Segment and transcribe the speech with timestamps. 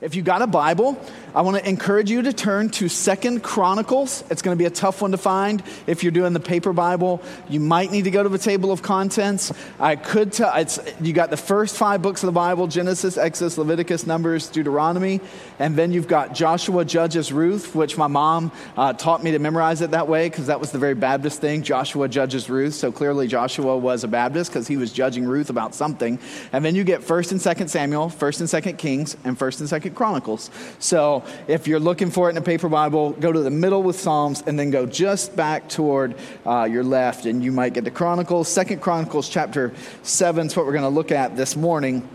[0.00, 0.98] If you got a Bible,
[1.34, 4.24] I want to encourage you to turn to Second Chronicles.
[4.30, 5.62] It's going to be a tough one to find.
[5.86, 7.20] If you're doing the paper Bible,
[7.50, 9.52] you might need to go to the table of contents.
[9.78, 13.58] I could tell it's you got the first five books of the Bible: Genesis, Exodus,
[13.58, 15.20] Leviticus, Numbers, Deuteronomy,
[15.58, 19.82] and then you've got Joshua, Judges, Ruth, which my mom uh, taught me to memorize
[19.82, 22.72] it that way because that was the very Baptist thing: Joshua, Judges, Ruth.
[22.72, 26.18] So clearly Joshua was a Baptist because he was judging Ruth about something.
[26.54, 29.68] And then you get First and Second Samuel, First and Second Kings, and First and
[29.90, 30.50] Second Chronicles.
[30.78, 33.98] So if you're looking for it in a paper Bible, go to the middle with
[33.98, 36.14] Psalms and then go just back toward
[36.46, 38.48] uh, your left, and you might get to Chronicles.
[38.48, 39.72] Second Chronicles chapter
[40.02, 42.08] 7 is what we're going to look at this morning.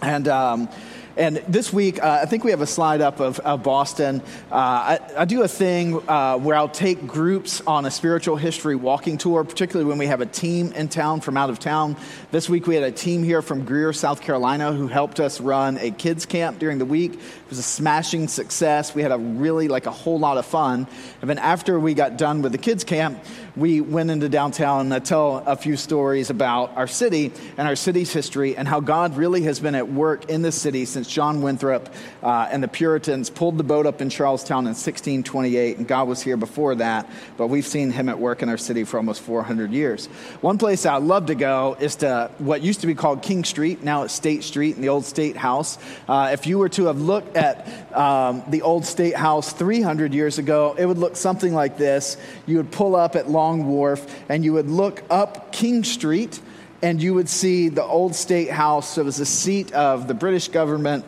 [0.00, 0.28] And.
[0.28, 0.68] Um,
[1.18, 4.22] and this week, uh, I think we have a slide up of, of Boston.
[4.52, 8.76] Uh, I, I, do a thing uh, where I'll take groups on a spiritual history
[8.76, 11.96] walking tour, particularly when we have a team in town from out of town.
[12.30, 15.76] This week, we had a team here from Greer, South Carolina, who helped us run
[15.78, 17.18] a kids' camp during the week.
[17.48, 18.94] It was a smashing success.
[18.94, 20.86] We had a really, like, a whole lot of fun.
[21.22, 23.24] And then after we got done with the kids' camp,
[23.56, 27.74] we went into downtown and I tell a few stories about our city and our
[27.74, 31.40] city's history and how God really has been at work in this city since John
[31.40, 31.88] Winthrop
[32.22, 35.78] uh, and the Puritans pulled the boat up in Charlestown in 1628.
[35.78, 38.84] And God was here before that, but we've seen him at work in our city
[38.84, 40.04] for almost 400 years.
[40.42, 43.82] One place I'd love to go is to what used to be called King Street,
[43.82, 45.78] now it's State Street in the old State House.
[46.06, 50.38] Uh, if you were to have looked at um, the old State House 300 years
[50.38, 52.16] ago, it would look something like this.
[52.46, 56.40] You would pull up at Long Wharf, and you would look up King Street,
[56.82, 58.98] and you would see the old state house.
[58.98, 61.04] It was the seat of the British government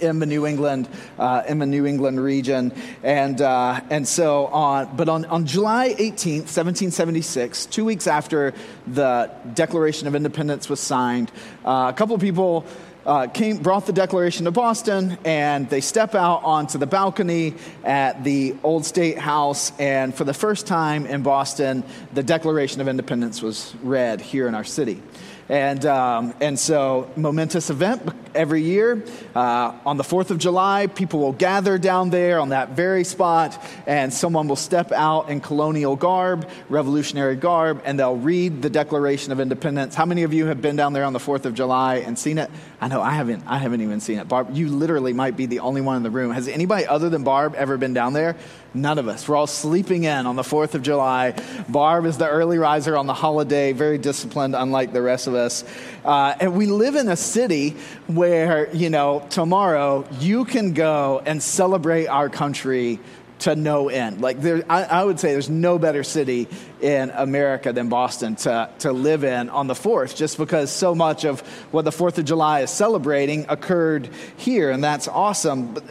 [0.00, 0.88] in the New England,
[1.18, 4.96] uh, in the New England region, and uh, and so on.
[4.96, 8.54] But on, on July 18th, 1776, two weeks after
[8.86, 11.30] the Declaration of Independence was signed,
[11.64, 12.66] uh, a couple of people
[13.06, 18.24] uh, came, brought the Declaration to Boston, and they step out onto the balcony at
[18.24, 19.72] the Old State House.
[19.78, 24.54] And for the first time in Boston, the Declaration of Independence was read here in
[24.54, 25.02] our city.
[25.48, 28.02] And, um, and so, momentous event
[28.34, 29.04] every year.
[29.34, 33.62] Uh, on the 4th of July, people will gather down there on that very spot,
[33.86, 39.32] and someone will step out in colonial garb, revolutionary garb, and they'll read the Declaration
[39.32, 39.94] of Independence.
[39.94, 42.38] How many of you have been down there on the 4th of July and seen
[42.38, 42.50] it?
[42.80, 43.44] I know I haven't.
[43.46, 44.28] I haven't even seen it.
[44.28, 46.32] Barb, you literally might be the only one in the room.
[46.32, 48.36] Has anybody other than Barb ever been down there?
[48.76, 49.28] None of us.
[49.28, 51.34] We're all sleeping in on the 4th of July.
[51.68, 55.64] Barb is the early riser on the holiday, very disciplined, unlike the rest of us.
[56.04, 57.76] Uh, and we live in a city
[58.08, 63.00] where, you know, tomorrow you can go and celebrate our country
[63.40, 64.20] to no end.
[64.20, 66.48] Like, there, I, I, would say there's no better city
[66.80, 71.24] in America than Boston to, to live in on the 4th, just because so much
[71.24, 71.40] of
[71.70, 75.74] what the 4th of July is celebrating occurred here, and that's awesome.
[75.74, 75.84] But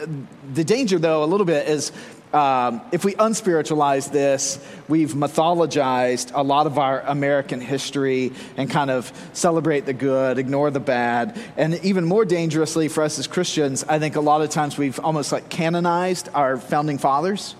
[0.54, 1.92] the danger, though, a little bit is
[2.34, 4.58] um, if we unspiritualize this,
[4.88, 10.70] we've mythologized a lot of our American history and kind of celebrate the good, ignore
[10.70, 11.38] the bad.
[11.56, 14.98] And even more dangerously for us as Christians, I think a lot of times we've
[14.98, 17.54] almost like canonized our founding fathers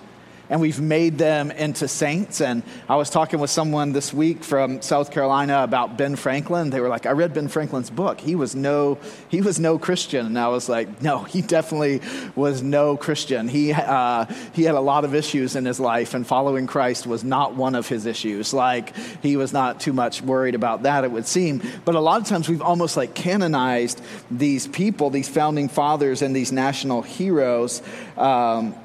[0.55, 2.41] and we've made them into saints.
[2.41, 6.71] And I was talking with someone this week from South Carolina about Ben Franklin.
[6.71, 8.21] They were like, I read Ben Franklin's book.
[8.21, 8.99] He was no,
[9.29, 10.27] he was no Christian.
[10.27, 12.03] And I was like, no, he definitely
[12.37, 13.49] was no Christian.
[13.49, 17.25] He, uh, he had a lot of issues in his life, and following Christ was
[17.25, 18.55] not one of his issues.
[18.55, 18.95] Like,
[19.25, 21.63] he was not too much worried about that, it would seem.
[21.85, 24.01] But a lot of times we've almost like canonized
[24.31, 27.83] these people, these founding fathers, and these national heroes.
[28.17, 28.77] Um,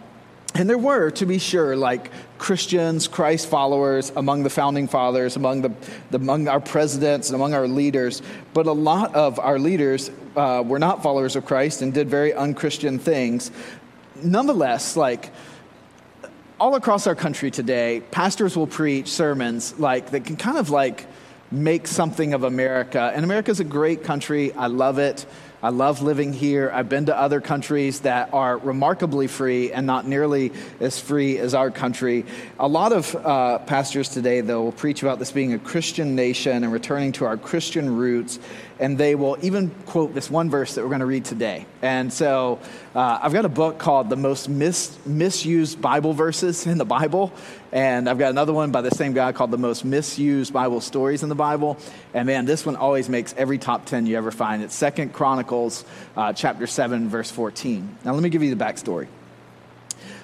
[0.56, 5.62] and there were, to be sure, like Christians, Christ followers among the founding fathers, among,
[5.62, 5.72] the,
[6.12, 8.22] among our presidents, and among our leaders.
[8.54, 12.34] But a lot of our leaders uh, were not followers of Christ and did very
[12.34, 13.52] unchristian things.
[14.24, 15.32] Nonetheless, like
[16.60, 21.06] all across our country today, pastors will preach sermons like that can kind of like
[21.52, 23.12] make something of America.
[23.14, 24.52] And America is a great country.
[24.54, 25.26] I love it.
[25.62, 26.72] I love living here.
[26.74, 31.54] I've been to other countries that are remarkably free and not nearly as free as
[31.54, 32.26] our country.
[32.58, 36.64] A lot of uh, pastors today, though, will preach about this being a Christian nation
[36.64, 38.40] and returning to our Christian roots
[38.80, 41.66] and they will even quote this one verse that we're going to read today.
[41.82, 42.60] And so
[42.96, 47.34] uh, I've got a book called The Most Mis- Misused Bible Verses in the Bible.
[47.74, 51.24] And I've got another one by the same guy called The Most Misused Bible Stories
[51.24, 51.78] in the Bible.
[52.14, 54.64] And man, this one always makes every top 10 you ever find.
[54.64, 55.84] It's Second Chronicles
[56.16, 57.98] uh, chapter 7, verse 14.
[58.06, 59.08] Now, let me give you the backstory.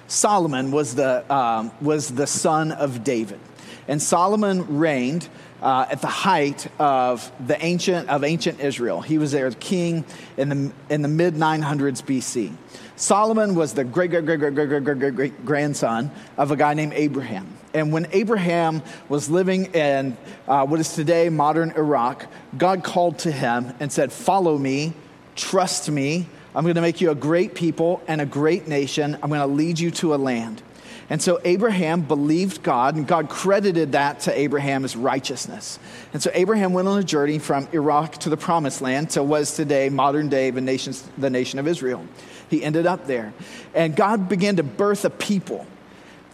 [0.08, 3.40] Solomon was the, um, was the son of David.
[3.88, 5.28] And Solomon reigned
[5.62, 9.00] uh, at the height of the ancient of ancient Israel.
[9.00, 10.04] He was their king
[10.36, 12.52] in the in the mid 900s BC.
[12.96, 16.74] Solomon was the great great great great great great great, great, grandson of a guy
[16.74, 17.46] named Abraham.
[17.74, 20.16] And when Abraham was living in
[20.48, 22.26] uh, what is today modern Iraq,
[22.56, 24.94] God called to him and said, "Follow me,
[25.34, 29.18] trust me." I'm going to make you a great people and a great nation.
[29.22, 30.62] I'm going to lead you to a land.
[31.08, 35.78] And so Abraham believed God, and God credited that to Abraham as righteousness.
[36.12, 39.42] And so Abraham went on a journey from Iraq to the promised land to what
[39.42, 42.04] is today modern day the nation, the nation of Israel.
[42.50, 43.32] He ended up there.
[43.74, 45.66] And God began to birth a people.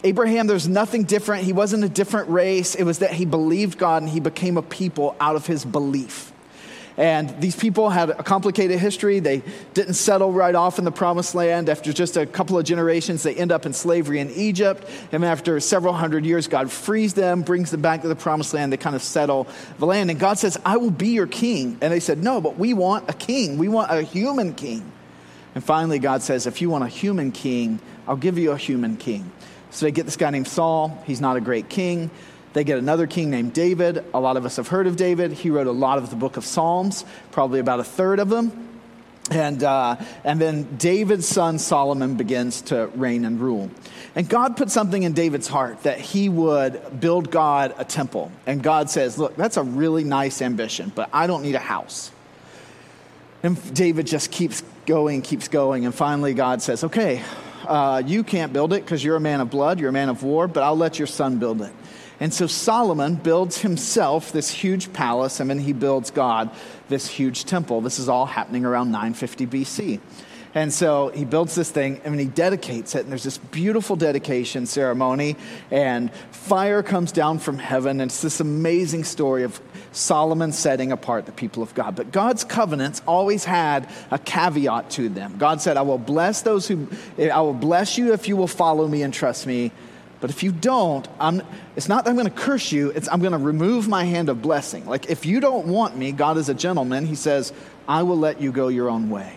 [0.03, 1.43] Abraham, there's nothing different.
[1.43, 2.75] He wasn't a different race.
[2.75, 6.32] It was that he believed God and he became a people out of his belief.
[6.95, 9.19] And these people had a complicated history.
[9.19, 9.41] They
[9.73, 11.69] didn't settle right off in the promised land.
[11.69, 14.87] After just a couple of generations, they end up in slavery in Egypt.
[15.11, 18.71] And after several hundred years, God frees them, brings them back to the promised land.
[18.71, 19.47] They kind of settle
[19.79, 20.11] the land.
[20.11, 21.77] And God says, I will be your king.
[21.81, 23.57] And they said, No, but we want a king.
[23.57, 24.91] We want a human king.
[25.55, 28.97] And finally, God says, If you want a human king, I'll give you a human
[28.97, 29.31] king.
[29.71, 31.01] So they get this guy named Saul.
[31.05, 32.11] He's not a great king.
[32.53, 34.05] They get another king named David.
[34.13, 35.33] A lot of us have heard of David.
[35.33, 38.69] He wrote a lot of the book of Psalms, probably about a third of them.
[39.31, 43.71] And, uh, and then David's son Solomon begins to reign and rule.
[44.15, 48.31] And God put something in David's heart that he would build God a temple.
[48.45, 52.11] And God says, Look, that's a really nice ambition, but I don't need a house.
[53.41, 55.85] And David just keeps going, keeps going.
[55.85, 57.23] And finally, God says, Okay,
[57.65, 60.21] uh, you can't build it because you're a man of blood, you're a man of
[60.21, 61.71] war, but I'll let your son build it.
[62.19, 66.49] And so Solomon builds himself this huge palace, and then he builds God
[66.87, 67.81] this huge temple.
[67.81, 69.99] This is all happening around 950 BC.
[70.55, 72.99] And so he builds this thing and he dedicates it.
[72.99, 75.35] And there's this beautiful dedication ceremony,
[75.71, 77.99] and fire comes down from heaven.
[77.99, 79.59] And it's this amazing story of
[79.91, 81.95] Solomon setting apart the people of God.
[81.95, 85.37] But God's covenants always had a caveat to them.
[85.37, 86.87] God said, I will bless those who,
[87.17, 89.71] I will bless you if you will follow me and trust me.
[90.23, 91.41] But if you don't, I'm,
[91.75, 94.29] it's not that I'm going to curse you, it's I'm going to remove my hand
[94.29, 94.85] of blessing.
[94.85, 97.51] Like if you don't want me, God is a gentleman, he says,
[97.89, 99.35] I will let you go your own way.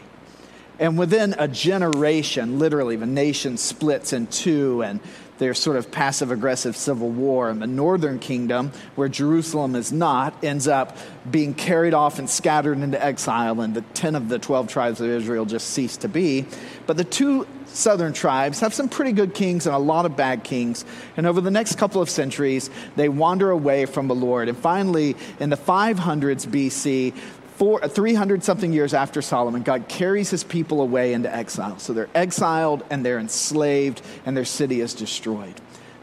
[0.78, 5.00] And within a generation, literally, the nation splits in two, and
[5.38, 7.50] there's sort of passive aggressive civil war.
[7.50, 10.96] And the northern kingdom, where Jerusalem is not, ends up
[11.28, 15.08] being carried off and scattered into exile, and the 10 of the 12 tribes of
[15.08, 16.46] Israel just cease to be.
[16.86, 20.42] But the two southern tribes have some pretty good kings and a lot of bad
[20.42, 20.84] kings.
[21.16, 24.48] And over the next couple of centuries, they wander away from the Lord.
[24.48, 27.14] And finally, in the 500s BC,
[27.56, 31.78] four, 300 something years after Solomon, God carries his people away into exile.
[31.78, 35.54] So they're exiled and they're enslaved, and their city is destroyed.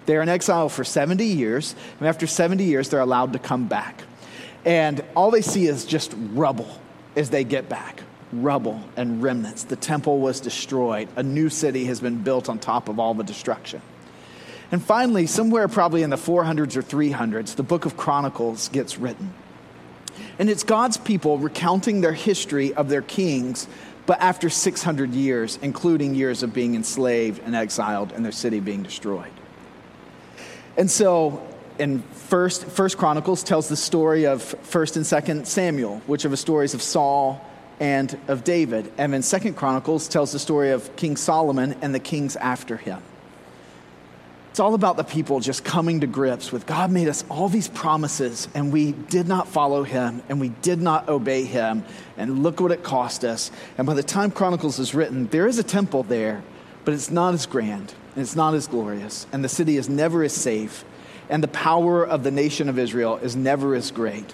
[0.05, 4.03] They're in exile for 70 years, and after 70 years, they're allowed to come back.
[4.65, 6.69] And all they see is just rubble
[7.15, 8.03] as they get back
[8.41, 9.63] rubble and remnants.
[9.63, 11.07] The temple was destroyed.
[11.15, 13.81] A new city has been built on top of all the destruction.
[14.71, 19.33] And finally, somewhere probably in the 400s or 300s, the book of Chronicles gets written.
[20.39, 23.67] And it's God's people recounting their history of their kings,
[24.05, 28.83] but after 600 years, including years of being enslaved and exiled and their city being
[28.83, 29.31] destroyed.
[30.75, 31.47] And so
[31.77, 36.37] in first, first chronicles tells the story of first and second samuel which are the
[36.37, 37.47] stories of saul
[37.83, 38.89] and of David.
[38.97, 43.01] And then Second Chronicles tells the story of King Solomon and the kings after him.
[44.51, 47.67] It's all about the people just coming to grips with God made us all these
[47.67, 51.83] promises and we did not follow him and we did not obey him
[52.15, 53.51] and look what it cost us.
[53.77, 56.41] And by the time Chronicles is written, there is a temple there,
[56.85, 60.23] but it's not as grand and it's not as glorious and the city is never
[60.23, 60.85] as safe
[61.29, 64.33] and the power of the nation of Israel is never as great.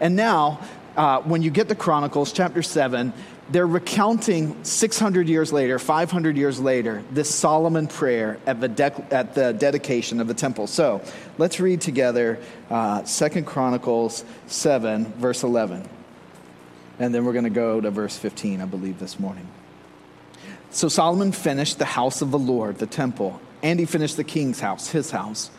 [0.00, 0.58] And now
[0.96, 3.12] uh, when you get to Chronicles chapter 7,
[3.50, 9.34] they're recounting 600 years later, 500 years later, this Solomon prayer at the, dec- at
[9.34, 10.66] the dedication of the temple.
[10.66, 11.02] So
[11.38, 12.38] let's read together
[12.70, 15.88] uh, 2 Chronicles 7, verse 11.
[16.98, 19.48] And then we're going to go to verse 15, I believe, this morning.
[20.70, 24.60] So Solomon finished the house of the Lord, the temple, and he finished the king's
[24.60, 25.50] house, his house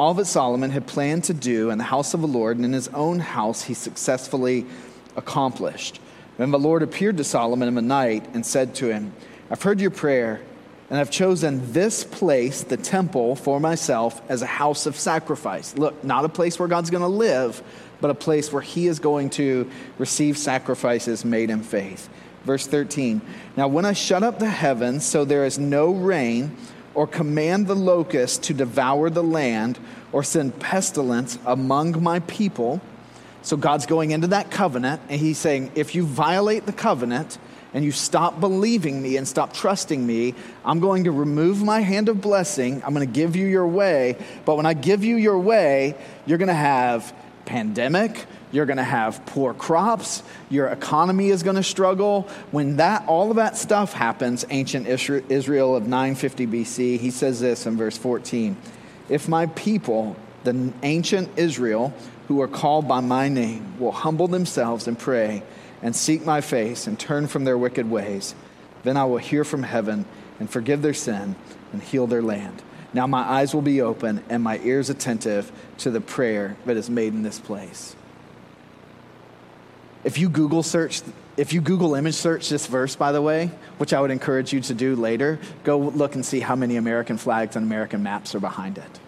[0.00, 2.72] all that Solomon had planned to do in the house of the Lord and in
[2.72, 4.64] his own house, he successfully
[5.14, 6.00] accomplished.
[6.38, 9.12] Then the Lord appeared to Solomon in the night and said to him,
[9.50, 10.40] I've heard your prayer,
[10.88, 15.76] and I've chosen this place, the temple, for myself as a house of sacrifice.
[15.76, 17.62] Look, not a place where God's going to live,
[18.00, 22.08] but a place where he is going to receive sacrifices made in faith.
[22.44, 23.20] Verse 13
[23.54, 26.56] Now, when I shut up the heavens so there is no rain,
[26.94, 29.78] or command the locust to devour the land,
[30.12, 32.80] or send pestilence among my people.
[33.42, 37.38] So God's going into that covenant, and He's saying, if you violate the covenant
[37.72, 42.08] and you stop believing me and stop trusting me, I'm going to remove my hand
[42.08, 42.82] of blessing.
[42.84, 44.16] I'm going to give you your way.
[44.44, 45.94] But when I give you your way,
[46.26, 47.14] you're going to have
[47.50, 52.28] pandemic, you're going to have poor crops, your economy is going to struggle.
[52.52, 57.66] When that all of that stuff happens, ancient Israel of 950 BC, he says this
[57.66, 58.56] in verse 14.
[59.08, 60.14] If my people,
[60.44, 61.92] the ancient Israel,
[62.28, 65.42] who are called by my name, will humble themselves and pray
[65.82, 68.36] and seek my face and turn from their wicked ways,
[68.84, 70.04] then I will hear from heaven
[70.38, 71.34] and forgive their sin
[71.72, 72.62] and heal their land.
[72.92, 76.90] Now my eyes will be open and my ears attentive to the prayer that is
[76.90, 77.94] made in this place.
[80.02, 81.02] If you Google search,
[81.36, 84.60] if you Google image search this verse, by the way, which I would encourage you
[84.62, 88.40] to do later, go look and see how many American flags and American maps are
[88.40, 89.00] behind it.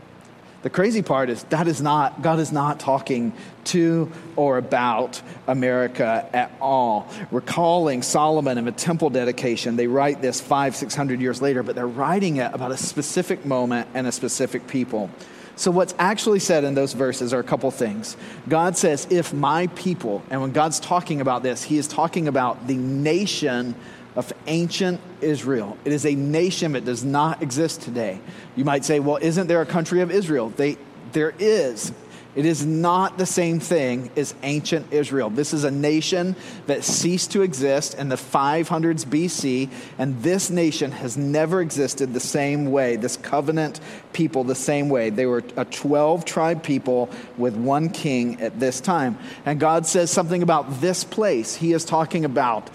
[0.63, 3.33] The crazy part is that is not, God is not talking
[3.65, 7.09] to or about America at all.
[7.31, 11.75] Recalling Solomon and the temple dedication, they write this five, six hundred years later, but
[11.75, 15.11] they're writing it about a specific moment and a specific people.
[15.55, 18.17] So, what's actually said in those verses are a couple things.
[18.49, 22.67] God says, If my people, and when God's talking about this, he is talking about
[22.67, 23.75] the nation
[24.17, 25.77] of ancient Israel.
[25.85, 28.21] It is a nation that does not exist today.
[28.57, 30.51] You might say, well, isn't there a country of Israel?
[30.51, 30.77] They,
[31.13, 31.93] there is.
[32.35, 35.29] It is not the same thing as ancient Israel.
[35.29, 36.35] This is a nation
[36.67, 42.21] that ceased to exist in the 500s BC, and this nation has never existed the
[42.21, 43.81] same way, this covenant
[44.15, 45.11] people the same way.
[45.11, 49.19] They were a 12 tribe people with one king at this time.
[49.45, 51.55] And God says something about this place.
[51.55, 52.71] He is talking about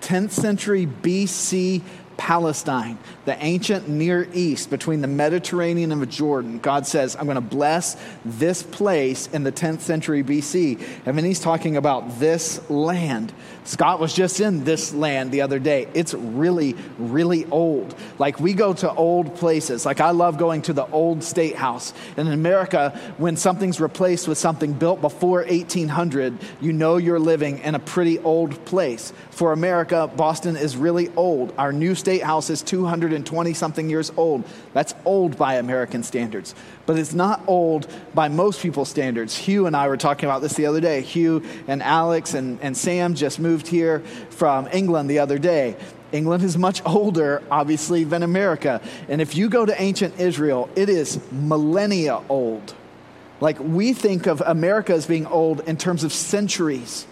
[0.00, 1.82] 10th century BC
[2.18, 6.58] Palestine, the ancient Near East between the Mediterranean and the Jordan.
[6.58, 10.82] God says, I'm going to bless this place in the 10th century BC.
[11.06, 13.32] And then he's talking about this land.
[13.68, 15.88] Scott was just in this land the other day.
[15.92, 17.94] It's really, really old.
[18.18, 19.84] Like we go to old places.
[19.84, 21.92] Like I love going to the old state house.
[22.16, 27.58] And in America, when something's replaced with something built before 1800, you know you're living
[27.58, 29.12] in a pretty old place.
[29.32, 31.52] For America, Boston is really old.
[31.58, 34.44] Our new state house is 220 something years old.
[34.72, 36.54] That's old by American standards
[36.88, 39.36] but it's not old by most people's standards.
[39.36, 41.02] Hugh and I were talking about this the other day.
[41.02, 44.00] Hugh and Alex and, and Sam just moved here
[44.30, 45.76] from England the other day.
[46.12, 48.80] England is much older, obviously, than America.
[49.08, 52.74] And if you go to ancient Israel, it is millennia old.
[53.40, 57.06] Like we think of America as being old in terms of centuries.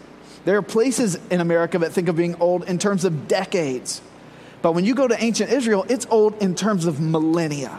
[0.44, 4.00] There are places in America that think of being old in terms of decades.
[4.62, 7.78] But when you go to ancient Israel, it's old in terms of millennia.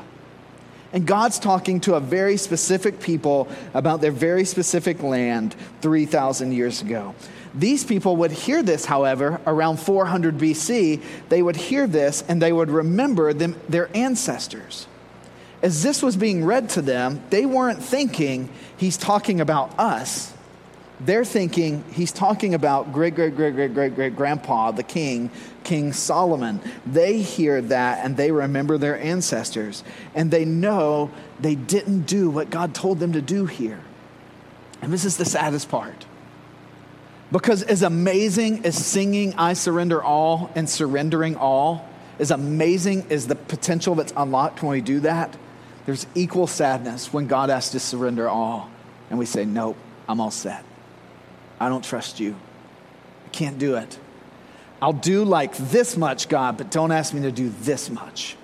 [0.94, 6.82] And God's talking to a very specific people about their very specific land 3,000 years
[6.82, 7.14] ago.
[7.54, 11.02] These people would hear this, however, around 400 BC.
[11.30, 14.88] They would hear this and they would remember them, their ancestors.
[15.62, 20.34] As this was being read to them, they weren't thinking he's talking about us
[21.00, 25.30] they're thinking he's talking about great, great, great, great, great, great grandpa, the king,
[25.64, 26.60] King Solomon.
[26.86, 29.84] They hear that and they remember their ancestors.
[30.16, 33.80] And they know they didn't do what God told them to do here.
[34.82, 36.06] And this is the saddest part.
[37.32, 41.88] Because as amazing as singing I surrender all and surrendering all,
[42.20, 45.36] as amazing as the potential that's unlocked when we do that,
[45.86, 48.70] there's equal sadness when God asks to surrender all.
[49.10, 50.64] And we say, Nope, I'm all set.
[51.60, 52.36] I don't trust you.
[53.26, 54.00] I can't do it.
[54.82, 58.38] I'll do like this much, God, but don't ask me to do this much.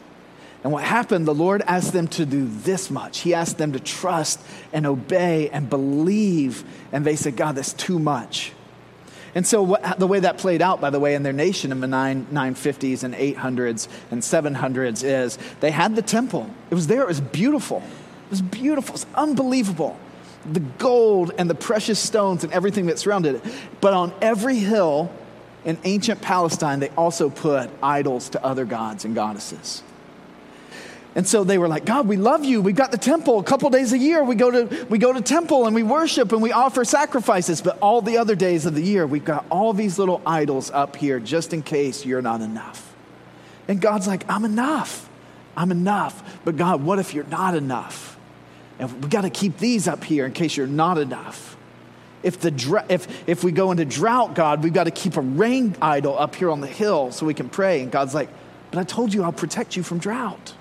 [0.64, 3.20] And what happened, the Lord asked them to do this much.
[3.20, 4.40] He asked them to trust
[4.72, 6.64] and obey and believe.
[6.92, 8.54] And they said, God, that's too much.
[9.36, 11.80] And so, what, the way that played out, by the way, in their nation in
[11.80, 16.50] the nine, 950s and 800s and 700s is they had the temple.
[16.70, 17.78] It was there, it was beautiful.
[18.26, 19.98] It was beautiful, it was unbelievable
[20.46, 23.54] the gold and the precious stones and everything that surrounded it.
[23.82, 25.12] But on every hill
[25.66, 29.84] in ancient Palestine, they also put idols to other gods and goddesses.
[31.16, 32.60] And so they were like, God, we love you.
[32.62, 33.40] We've got the temple.
[33.40, 36.32] A couple days a year, we go to we go to temple and we worship
[36.32, 37.62] and we offer sacrifices.
[37.62, 40.96] But all the other days of the year, we've got all these little idols up
[40.96, 42.96] here just in case you're not enough.
[43.68, 45.08] And God's like, I'm enough.
[45.56, 46.40] I'm enough.
[46.44, 48.18] But God, what if you're not enough?
[48.80, 51.56] And we got to keep these up here in case you're not enough.
[52.24, 55.22] If, the dr- if, if we go into drought, God, we've got to keep a
[55.22, 57.82] rain idol up here on the hill so we can pray.
[57.82, 58.30] And God's like,
[58.72, 60.54] but I told you I'll protect you from drought.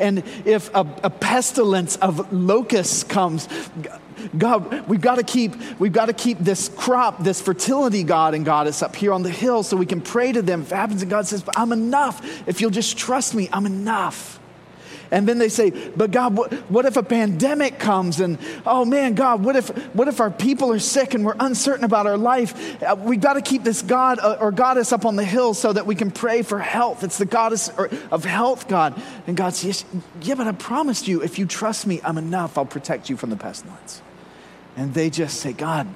[0.00, 3.48] And if a, a pestilence of locusts comes,
[4.36, 8.44] God, we've got to keep, we've got to keep this crop, this fertility God and
[8.44, 11.02] Goddess up here on the hill so we can pray to them if it happens.
[11.02, 12.48] And God says, I'm enough.
[12.48, 14.39] If you'll just trust me, I'm enough.
[15.10, 19.14] And then they say, but God, what, what, if a pandemic comes and, oh man,
[19.14, 22.80] God, what if, what if our people are sick and we're uncertain about our life?
[22.80, 25.72] Uh, we've got to keep this God uh, or goddess up on the hill so
[25.72, 27.02] that we can pray for health.
[27.02, 27.70] It's the goddess
[28.10, 29.00] of health, God.
[29.26, 29.84] And God says,
[30.22, 32.56] yeah, but I promised you, if you trust me, I'm enough.
[32.56, 34.02] I'll protect you from the pestilence.
[34.76, 35.88] And they just say, God,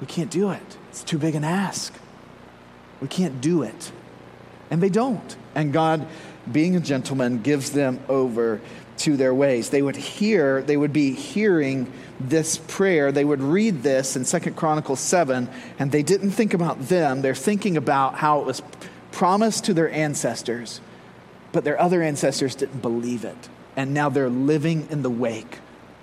[0.00, 0.76] we can't do it.
[0.90, 1.94] It's too big an ask.
[3.00, 3.90] We can't do it.
[4.70, 5.36] And they don't.
[5.54, 6.06] And God
[6.50, 8.60] being a gentleman, gives them over
[8.98, 9.70] to their ways.
[9.70, 13.10] They would hear, they would be hearing this prayer.
[13.10, 15.48] They would read this in Second Chronicles 7,
[15.78, 17.22] and they didn't think about them.
[17.22, 18.62] They're thinking about how it was
[19.10, 20.80] promised to their ancestors,
[21.52, 23.48] but their other ancestors didn't believe it.
[23.76, 25.58] And now they're living in the wake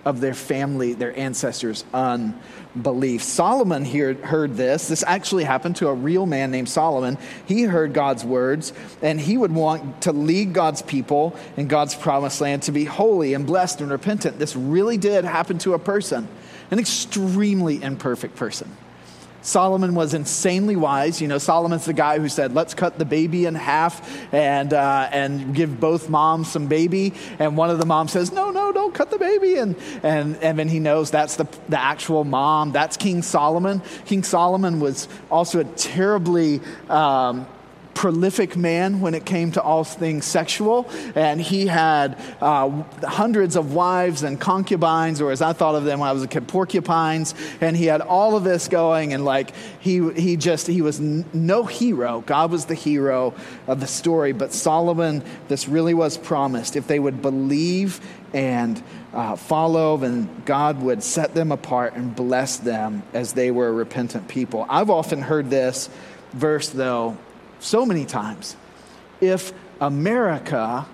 [0.05, 3.21] of their family, their ancestors' unbelief.
[3.23, 4.87] Solomon here heard this.
[4.87, 7.17] This actually happened to a real man named Solomon.
[7.45, 12.41] He heard God's words, and he would want to lead God's people in God's promised
[12.41, 14.39] land to be holy and blessed and repentant.
[14.39, 16.27] This really did happen to a person,
[16.71, 18.75] an extremely imperfect person.
[19.41, 21.21] Solomon was insanely wise.
[21.21, 25.09] You know, Solomon's the guy who said, let's cut the baby in half and, uh,
[25.11, 27.13] and give both moms some baby.
[27.39, 29.55] And one of the moms says, no, no, don't cut the baby.
[29.55, 32.71] And, and, and then he knows that's the, the actual mom.
[32.71, 33.81] That's King Solomon.
[34.05, 37.47] King Solomon was also a terribly um,
[38.01, 42.67] prolific man when it came to all things sexual, and he had uh,
[43.03, 46.27] hundreds of wives and concubines, or as I thought of them when I was a
[46.27, 50.81] kid, porcupines, and he had all of this going, and like he he just he
[50.81, 52.21] was n- no hero.
[52.25, 53.35] God was the hero
[53.67, 58.01] of the story, but Solomon, this really was promised if they would believe
[58.33, 58.81] and
[59.13, 63.71] uh, follow, then God would set them apart and bless them as they were a
[63.71, 64.65] repentant people.
[64.67, 65.87] I've often heard this
[66.33, 67.17] verse, though,
[67.61, 68.57] so many times.
[69.21, 70.85] If America,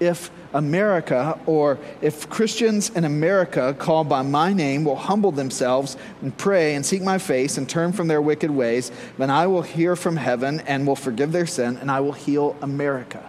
[0.00, 6.36] if America, or if Christians in America called by my name will humble themselves and
[6.36, 9.94] pray and seek my face and turn from their wicked ways, then I will hear
[9.94, 13.24] from heaven and will forgive their sin and I will heal America.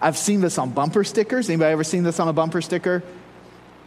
[0.00, 1.48] I've seen this on bumper stickers.
[1.48, 3.02] Anybody ever seen this on a bumper sticker?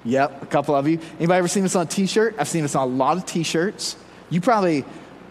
[0.05, 0.99] Yep, a couple of you.
[1.17, 2.35] Anybody ever seen this on a t-shirt?
[2.39, 3.97] I've seen this on a lot of t-shirts.
[4.29, 4.85] You probably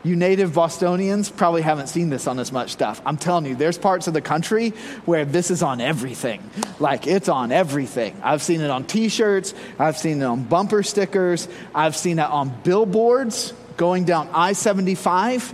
[0.06, 3.02] you native Bostonians probably haven't seen this on as much stuff.
[3.04, 4.70] I'm telling you, there's parts of the country
[5.04, 6.48] where this is on everything.
[6.78, 8.16] Like it's on everything.
[8.22, 12.30] I've seen it on t shirts, I've seen it on bumper stickers, I've seen it
[12.30, 15.52] on billboards going down I 75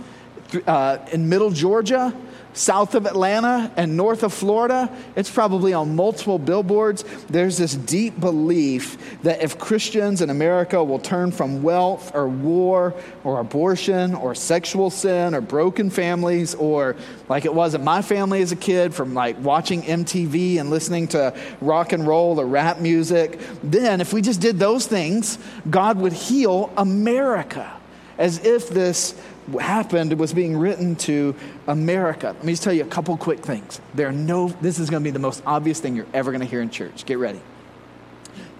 [0.67, 2.13] uh, in middle Georgia
[2.53, 7.03] south of Atlanta and north of Florida, it's probably on multiple billboards.
[7.27, 12.93] There's this deep belief that if Christians in America will turn from wealth or war
[13.23, 16.95] or abortion or sexual sin or broken families or
[17.29, 21.07] like it was in my family as a kid from like watching MTV and listening
[21.09, 25.37] to rock and roll or rap music, then if we just did those things,
[25.69, 27.71] God would heal America
[28.17, 29.19] as if this
[29.59, 31.35] happened was being written to
[31.67, 32.27] America.
[32.27, 33.79] Let me just tell you a couple quick things.
[33.93, 36.41] There are no, this is going to be the most obvious thing you're ever going
[36.41, 37.05] to hear in church.
[37.05, 37.41] Get ready.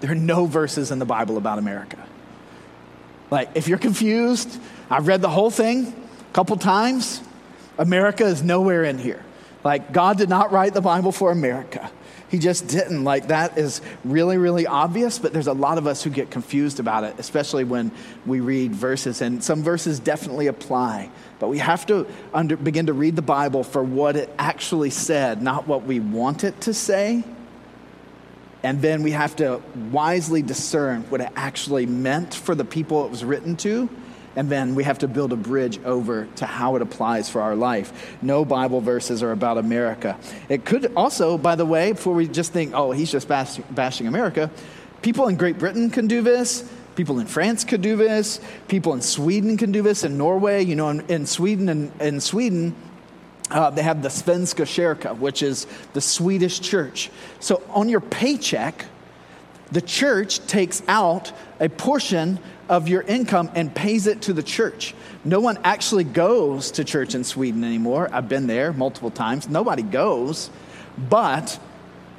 [0.00, 1.98] There are no verses in the Bible about America.
[3.30, 7.22] Like, if you're confused, I've read the whole thing a couple times.
[7.78, 9.24] America is nowhere in here.
[9.64, 11.90] Like, God did not write the Bible for America.
[12.28, 13.04] He just didn't.
[13.04, 16.80] Like, that is really, really obvious, but there's a lot of us who get confused
[16.80, 17.92] about it, especially when
[18.26, 19.20] we read verses.
[19.20, 23.62] And some verses definitely apply, but we have to under, begin to read the Bible
[23.62, 27.22] for what it actually said, not what we want it to say.
[28.62, 29.60] And then we have to
[29.92, 33.88] wisely discern what it actually meant for the people it was written to
[34.36, 37.54] and then we have to build a bridge over to how it applies for our
[37.54, 38.16] life.
[38.22, 40.18] No Bible verses are about America.
[40.48, 44.50] It could also, by the way, before we just think, oh, he's just bashing America,
[45.02, 46.68] people in Great Britain can do this.
[46.96, 48.40] People in France could do this.
[48.68, 50.04] People in Sweden can do this.
[50.04, 52.74] In Norway, you know, in, in Sweden and in Sweden,
[53.50, 57.10] uh, they have the Svenska kyrka, which is the Swedish church.
[57.40, 58.86] So on your paycheck,
[59.72, 64.94] the church takes out a portion of your income and pays it to the church.
[65.24, 68.08] No one actually goes to church in Sweden anymore.
[68.12, 69.48] I've been there multiple times.
[69.48, 70.50] Nobody goes,
[70.96, 71.58] but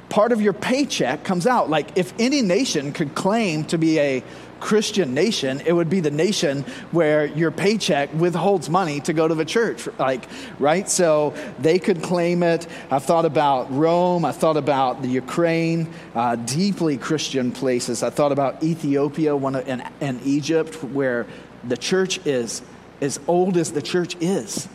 [0.08, 1.68] part of your paycheck comes out.
[1.70, 4.22] Like if any nation could claim to be a
[4.60, 9.34] Christian nation, it would be the nation where your paycheck withholds money to go to
[9.34, 10.26] the church, like,
[10.58, 10.88] right?
[10.88, 12.66] So they could claim it.
[12.90, 14.24] I've thought about Rome.
[14.24, 18.02] I thought about the Ukraine, uh, deeply Christian places.
[18.02, 21.26] I thought about Ethiopia one, and, and Egypt, where
[21.62, 22.62] the church is
[23.02, 24.68] as old as the church is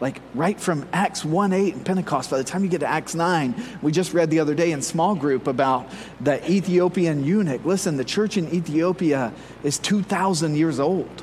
[0.00, 3.14] like right from Acts 1 8 and Pentecost, by the time you get to Acts
[3.14, 7.64] 9, we just read the other day in small group about the Ethiopian eunuch.
[7.64, 9.32] Listen, the church in Ethiopia
[9.62, 11.22] is 2,000 years old.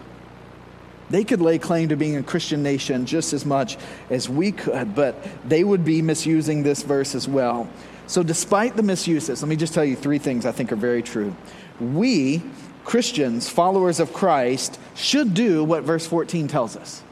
[1.09, 3.77] They could lay claim to being a Christian nation just as much
[4.09, 5.15] as we could, but
[5.47, 7.69] they would be misusing this verse as well.
[8.07, 11.03] So, despite the misuses, let me just tell you three things I think are very
[11.03, 11.35] true.
[11.79, 12.41] We,
[12.83, 17.03] Christians, followers of Christ, should do what verse 14 tells us.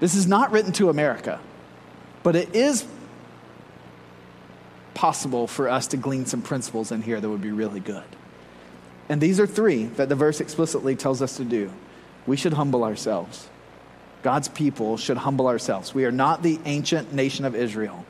[0.00, 1.38] This is not written to America,
[2.22, 2.86] but it is
[4.94, 8.04] possible for us to glean some principles in here that would be really good.
[9.08, 11.70] And these are three that the verse explicitly tells us to do.
[12.26, 13.48] We should humble ourselves.
[14.22, 15.94] God's people should humble ourselves.
[15.94, 18.04] We are not the ancient nation of Israel.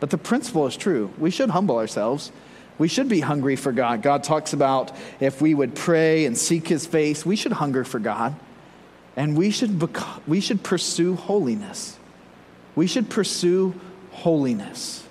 [0.00, 1.12] But the principle is true.
[1.18, 2.32] We should humble ourselves.
[2.78, 4.02] We should be hungry for God.
[4.02, 7.98] God talks about if we would pray and seek his face, we should hunger for
[7.98, 8.34] God.
[9.18, 9.82] And we should,
[10.28, 11.98] we should pursue holiness.
[12.76, 13.74] We should pursue
[14.12, 15.04] holiness.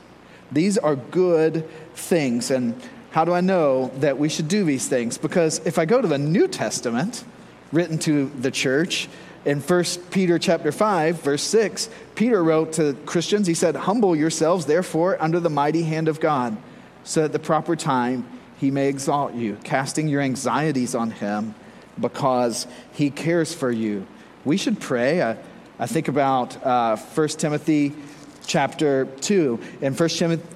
[0.49, 2.49] These are good things.
[2.49, 5.17] And how do I know that we should do these things?
[5.17, 7.25] Because if I go to the New Testament,
[7.73, 9.09] written to the church,
[9.43, 14.67] in 1 Peter chapter 5, verse 6, Peter wrote to Christians, he said, Humble yourselves,
[14.67, 16.55] therefore, under the mighty hand of God,
[17.03, 18.25] so at the proper time
[18.57, 21.55] he may exalt you, casting your anxieties on him
[21.99, 24.05] because he cares for you.
[24.45, 25.21] We should pray.
[25.21, 25.37] I,
[25.79, 27.93] I think about uh, 1 Timothy
[28.47, 29.59] chapter 2.
[29.81, 30.09] In 1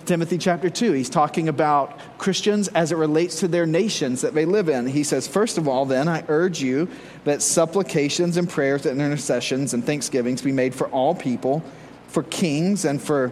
[0.06, 4.46] Timothy chapter 2, he's talking about Christians as it relates to their nations that they
[4.46, 4.88] live in.
[4.88, 6.88] He says, First of all, then, I urge you
[7.26, 11.64] that supplications and prayers and intercessions and thanksgivings be made for all people,
[12.08, 13.32] for kings, and for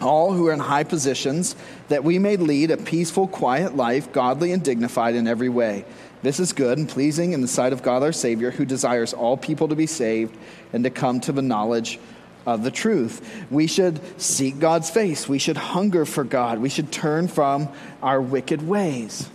[0.00, 1.56] all who are in high positions,
[1.88, 5.84] that we may lead a peaceful, quiet life, godly and dignified in every way.
[6.22, 9.36] This is good and pleasing in the sight of God our Savior, who desires all
[9.36, 10.36] people to be saved
[10.72, 11.98] and to come to the knowledge
[12.46, 13.46] of the truth.
[13.50, 15.28] We should seek God's face.
[15.28, 16.58] We should hunger for God.
[16.58, 17.68] We should turn from
[18.02, 19.28] our wicked ways.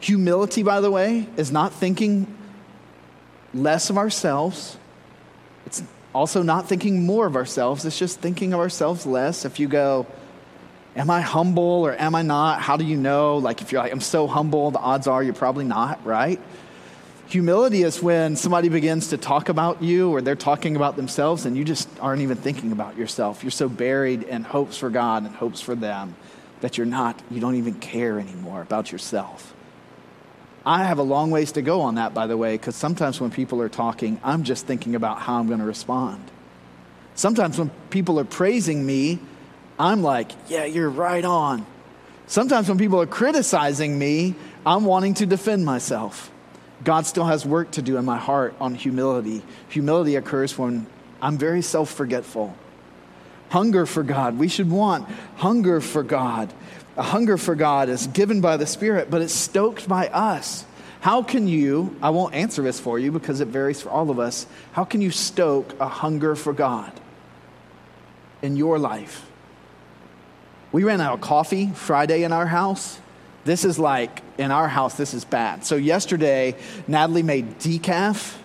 [0.00, 2.26] Humility, by the way, is not thinking
[3.54, 4.76] less of ourselves.
[5.66, 5.82] It's
[6.14, 7.84] also not thinking more of ourselves.
[7.84, 9.44] It's just thinking of ourselves less.
[9.44, 10.06] If you go,
[10.96, 12.60] am I humble or am I not?
[12.60, 13.36] How do you know?
[13.36, 16.40] Like, if you're like, I'm so humble, the odds are you're probably not, right?
[17.28, 21.56] Humility is when somebody begins to talk about you or they're talking about themselves and
[21.56, 23.42] you just aren't even thinking about yourself.
[23.42, 26.14] You're so buried in hopes for God and hopes for them
[26.60, 29.54] that you're not, you don't even care anymore about yourself.
[30.64, 33.30] I have a long ways to go on that, by the way, because sometimes when
[33.30, 36.30] people are talking, I'm just thinking about how I'm going to respond.
[37.14, 39.18] Sometimes when people are praising me,
[39.78, 41.66] I'm like, yeah, you're right on.
[42.26, 44.34] Sometimes when people are criticizing me,
[44.64, 46.30] I'm wanting to defend myself.
[46.82, 49.42] God still has work to do in my heart on humility.
[49.68, 50.86] Humility occurs when
[51.20, 52.54] I'm very self forgetful.
[53.50, 54.38] Hunger for God.
[54.38, 56.52] We should want hunger for God.
[56.96, 60.64] A hunger for God is given by the Spirit, but it's stoked by us.
[61.00, 64.18] How can you, I won't answer this for you because it varies for all of
[64.18, 66.92] us, how can you stoke a hunger for God
[68.42, 69.25] in your life?
[70.76, 72.98] We ran out of coffee Friday in our house.
[73.46, 75.64] This is like, in our house, this is bad.
[75.64, 76.54] So yesterday,
[76.86, 78.36] Natalie made decaf.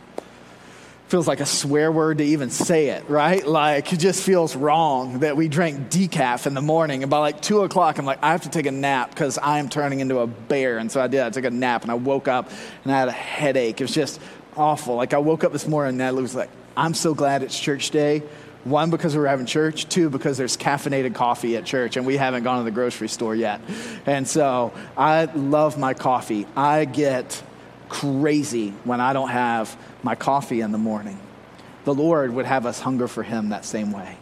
[1.10, 3.46] Feels like a swear word to even say it, right?
[3.46, 7.04] Like, it just feels wrong that we drank decaf in the morning.
[7.04, 9.60] And by like two o'clock, I'm like, I have to take a nap because I
[9.60, 10.78] am turning into a bear.
[10.78, 11.20] And so I did.
[11.20, 12.50] I took a nap and I woke up
[12.86, 13.82] and I had a headache.
[13.82, 14.22] It was just
[14.56, 14.96] awful.
[14.96, 17.92] Like, I woke up this morning and Natalie was like, I'm so glad it's church
[17.92, 18.24] day
[18.64, 19.90] one, because we're having church.
[19.90, 23.36] Two, because there's caffeinated coffee at church and we haven't gone to the grocery store
[23.36, 23.62] yet.
[24.06, 26.46] And so I love my coffee.
[26.56, 27.42] I get
[27.90, 31.20] crazy when I don't have my coffee in the morning.
[31.84, 34.18] The Lord would have us hunger for Him that same way.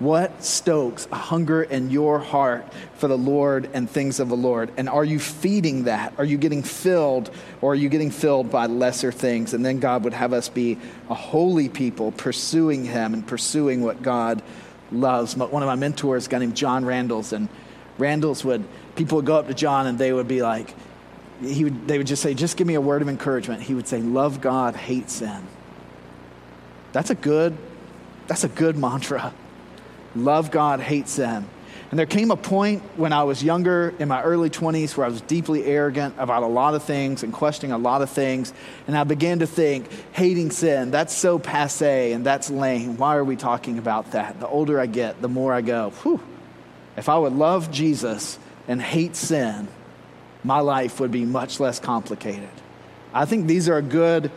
[0.00, 4.72] What stokes a hunger in your heart for the Lord and things of the Lord?
[4.76, 6.14] And are you feeding that?
[6.18, 7.30] Are you getting filled
[7.60, 9.54] or are you getting filled by lesser things?
[9.54, 10.78] And then God would have us be
[11.08, 14.42] a holy people pursuing Him and pursuing what God
[14.90, 15.36] loves.
[15.36, 17.48] One of my mentors, a guy named John Randalls, and
[17.96, 18.64] Randalls would,
[18.96, 20.74] people would go up to John and they would be like,
[21.40, 23.62] he would, they would just say, just give me a word of encouragement.
[23.62, 25.46] He would say, love God, hate sin.
[26.92, 27.56] That's a good,
[28.26, 29.32] that's a good mantra.
[30.14, 31.46] Love God, hate sin.
[31.90, 35.08] And there came a point when I was younger, in my early 20s, where I
[35.08, 38.52] was deeply arrogant about a lot of things and questioning a lot of things.
[38.88, 42.96] And I began to think, hating sin, that's so passe and that's lame.
[42.96, 44.40] Why are we talking about that?
[44.40, 46.20] The older I get, the more I go, whew,
[46.96, 49.68] if I would love Jesus and hate sin,
[50.42, 52.50] my life would be much less complicated.
[53.12, 54.32] I think these are good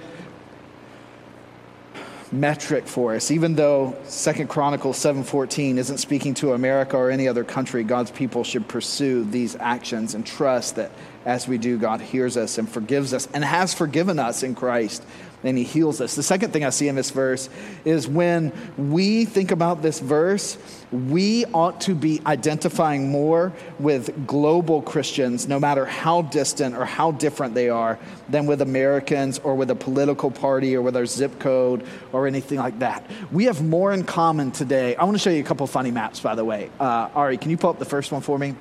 [2.32, 3.32] metric for us.
[3.32, 8.44] Even though Second chronicles 7.14 isn't speaking to america or any other country god's people
[8.44, 10.92] should pursue these actions and trust that
[11.26, 15.04] as we do god hears us and forgives us and has forgiven us in christ
[15.44, 16.16] and he heals us.
[16.16, 17.50] The second thing I see in this verse
[17.86, 20.58] is when we think about this verse,
[20.92, 27.12] we ought to be identifying more with global Christians, no matter how distant or how
[27.12, 31.40] different they are, than with Americans or with a political party or with our zip
[31.40, 33.10] code or anything like that.
[33.32, 34.96] We have more in common today.
[34.96, 36.70] I want to show you a couple funny maps, by the way.
[36.80, 38.56] Uh, Ari, can you pull up the first one for me?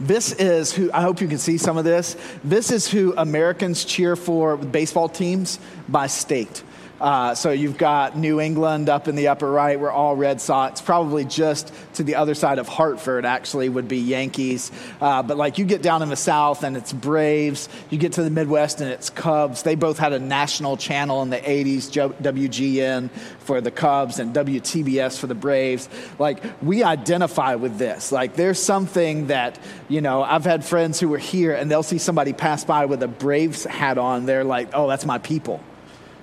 [0.00, 2.16] This is who, I hope you can see some of this.
[2.42, 5.58] This is who Americans cheer for baseball teams
[5.88, 6.62] by state.
[7.00, 9.80] Uh, so you've got New England up in the upper right.
[9.80, 10.80] We're all Red Sox.
[10.80, 14.70] Probably just to the other side of Hartford, actually, would be Yankees.
[15.00, 17.68] Uh, but like you get down in the South and it's Braves.
[17.88, 19.62] You get to the Midwest and it's Cubs.
[19.62, 23.10] They both had a national channel in the 80s, WGN
[23.40, 25.88] for the Cubs and WTBS for the Braves.
[26.18, 28.12] Like we identify with this.
[28.12, 29.58] Like there's something that,
[29.88, 33.02] you know, I've had friends who were here and they'll see somebody pass by with
[33.02, 34.26] a Braves hat on.
[34.26, 35.60] They're like, oh, that's my people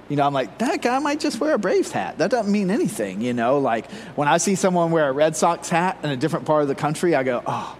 [0.09, 2.17] you know, I'm like, that guy might just wear a Braves hat.
[2.19, 3.59] That doesn't mean anything, you know.
[3.59, 6.67] Like when I see someone wear a Red Sox hat in a different part of
[6.67, 7.77] the country, I go, oh,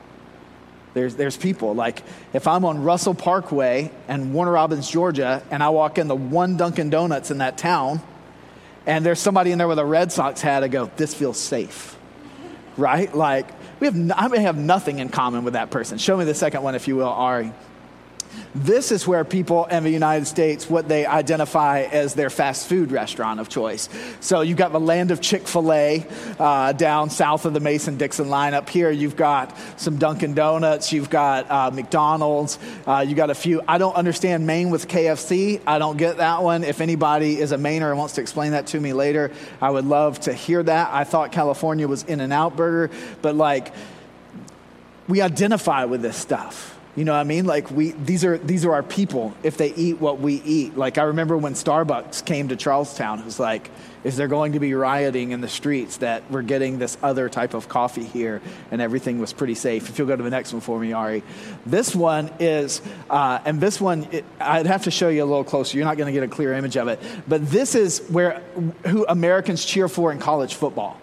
[0.94, 1.74] there's, there's people.
[1.74, 6.16] Like if I'm on Russell Parkway and Warner Robins, Georgia, and I walk in the
[6.16, 8.02] one Dunkin' Donuts in that town,
[8.86, 11.98] and there's somebody in there with a Red Sox hat, I go, this feels safe,
[12.78, 13.14] right?
[13.14, 13.48] Like
[13.80, 15.98] we have, I may have nothing in common with that person.
[15.98, 17.54] Show me the second one, if you will, Ari.
[18.56, 22.92] This is where people in the United States, what they identify as their fast food
[22.92, 23.88] restaurant of choice.
[24.20, 26.06] So you've got the land of Chick fil A
[26.40, 28.54] uh, down south of the Mason Dixon line.
[28.54, 33.36] Up here, you've got some Dunkin' Donuts, you've got uh, McDonald's, uh, you got a
[33.36, 33.62] few.
[33.68, 35.62] I don't understand Maine with KFC.
[35.68, 36.64] I don't get that one.
[36.64, 39.86] If anybody is a Mainer and wants to explain that to me later, I would
[39.86, 40.90] love to hear that.
[40.92, 43.74] I thought California was In N Out Burger, but like,
[45.08, 46.77] we identify with this stuff.
[46.98, 47.46] You know what I mean?
[47.46, 50.76] Like we these are these are our people if they eat what we eat.
[50.76, 53.70] Like I remember when Starbucks came to Charlestown, it was like,
[54.04, 57.54] is there going to be rioting in the streets that we're getting this other type
[57.54, 59.90] of coffee here and everything was pretty safe.
[59.90, 61.22] If you'll go to the next one for me, Ari.
[61.68, 62.82] This one is,
[63.12, 65.78] uh, and this one, it, I'd have to show you a little closer.
[65.78, 67.00] You're not going to get a clear image of it.
[67.28, 68.42] But this is where
[68.88, 71.00] who Americans cheer for in college football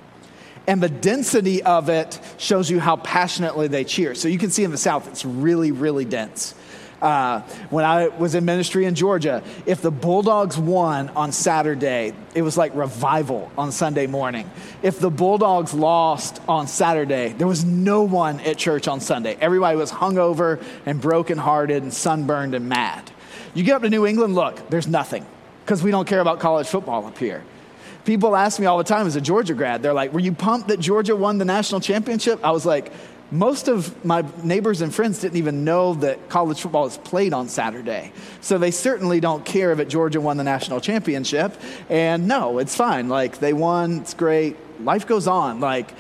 [0.67, 4.15] and the density of it shows you how passionately they cheer.
[4.15, 6.55] So you can see in the South, it's really, really dense.
[7.03, 12.41] Uh, when I was in ministry in Georgia, if the Bulldogs won on Saturday, it
[12.41, 14.51] was like revival on Sunday morning.
[14.83, 19.37] If the Bulldogs lost on Saturday, there was no one at church on Sunday.
[19.39, 23.11] Everybody was hungover and brokenhearted and sunburned and mad.
[23.53, 25.27] You get up to New England, look, there's nothing
[25.65, 27.45] because we don't care about college football up here.
[28.05, 30.69] People ask me all the time as a Georgia grad, they're like, Were you pumped
[30.69, 32.39] that Georgia won the national championship?
[32.45, 32.93] I was like,
[33.31, 37.49] most of my neighbors and friends didn't even know that college football is played on
[37.49, 38.13] Saturday.
[38.41, 41.53] So they certainly don't care that Georgia won the national championship.
[41.89, 43.09] And no, it's fine.
[43.09, 44.57] Like they won, it's great.
[44.81, 45.59] Life goes on.
[45.59, 45.93] Like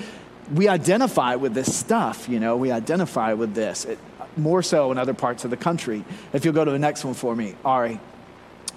[0.52, 3.84] we identify with this stuff, you know, we identify with this.
[3.84, 3.98] It,
[4.36, 6.04] more so in other parts of the country.
[6.32, 8.00] If you'll go to the next one for me, Ari.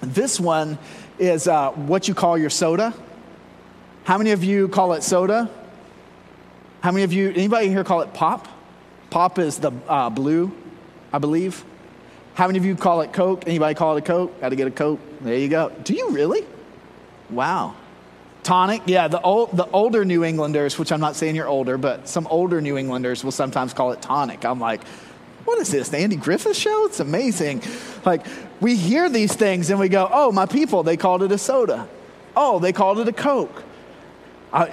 [0.00, 0.78] This one
[1.18, 2.94] is uh, what you call your soda.
[4.08, 5.50] How many of you call it soda?
[6.80, 8.48] How many of you, anybody here call it pop?
[9.10, 10.50] Pop is the uh, blue,
[11.12, 11.62] I believe.
[12.32, 13.46] How many of you call it Coke?
[13.46, 14.40] Anybody call it a Coke?
[14.40, 14.98] Got to get a Coke.
[15.20, 15.70] There you go.
[15.84, 16.46] Do you really?
[17.28, 17.74] Wow.
[18.44, 22.08] Tonic, yeah, the, old, the older New Englanders, which I'm not saying you're older, but
[22.08, 24.42] some older New Englanders will sometimes call it tonic.
[24.46, 24.86] I'm like,
[25.44, 26.86] what is this, the Andy Griffith show?
[26.86, 27.62] It's amazing.
[28.06, 28.24] Like,
[28.62, 31.86] we hear these things and we go, oh, my people, they called it a soda.
[32.34, 33.64] Oh, they called it a Coke.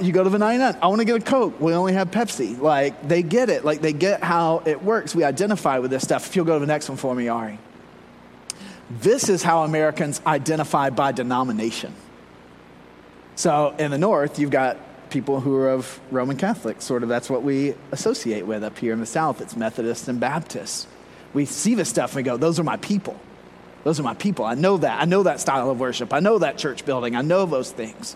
[0.02, 1.60] You go to the 99, I want to get a Coke.
[1.60, 2.60] We only have Pepsi.
[2.60, 3.66] Like, they get it.
[3.66, 5.14] Like, they get how it works.
[5.14, 6.28] We identify with this stuff.
[6.28, 7.60] If you'll go to the next one for me, Ari.
[8.90, 11.94] This is how Americans identify by denomination.
[13.36, 14.78] So, in the North, you've got
[15.10, 16.82] people who are of Roman Catholic.
[16.82, 18.64] Sort of that's what we associate with.
[18.64, 20.88] Up here in the South, it's Methodists and Baptists.
[21.34, 23.20] We see this stuff and we go, those are my people.
[23.84, 24.46] Those are my people.
[24.46, 25.02] I know that.
[25.02, 26.14] I know that style of worship.
[26.14, 27.16] I know that church building.
[27.16, 28.16] I know those things.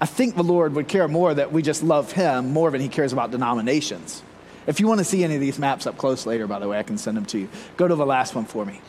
[0.00, 2.88] I think the Lord would care more that we just love Him more than He
[2.88, 4.22] cares about denominations.
[4.66, 6.78] If you want to see any of these maps up close later, by the way,
[6.78, 7.48] I can send them to you.
[7.76, 8.80] Go to the last one for me.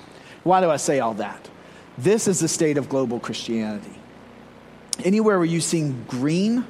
[0.43, 1.49] Why do I say all that?
[1.97, 3.93] This is the state of global Christianity.
[5.03, 6.65] Anywhere where you see green,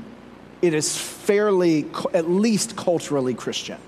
[0.62, 3.80] it is fairly, at least culturally Christian.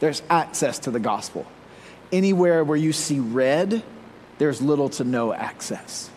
[0.00, 1.46] There's access to the gospel.
[2.10, 3.82] Anywhere where you see red,
[4.38, 6.10] there's little to no access.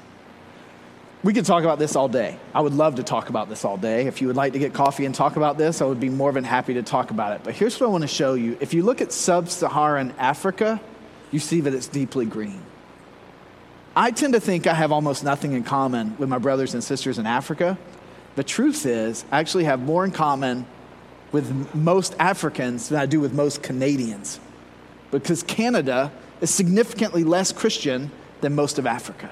[1.25, 2.37] We could talk about this all day.
[2.53, 4.05] I would love to talk about this all day.
[4.05, 6.31] If you would like to get coffee and talk about this, I would be more
[6.31, 7.41] than happy to talk about it.
[7.43, 8.55] But here's what I want to show you.
[8.59, 10.79] If you look at sub Saharan Africa,
[11.31, 12.61] you see that it's deeply green.
[13.95, 17.17] I tend to think I have almost nothing in common with my brothers and sisters
[17.17, 17.79] in Africa.
[18.35, 20.67] The truth is, I actually have more in common
[21.31, 24.39] with most Africans than I do with most Canadians
[25.09, 28.11] because Canada is significantly less Christian
[28.41, 29.31] than most of Africa.